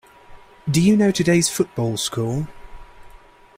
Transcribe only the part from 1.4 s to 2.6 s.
football score?